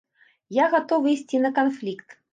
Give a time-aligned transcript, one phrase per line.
[0.57, 2.21] Я гатовы ісці на канфлікт.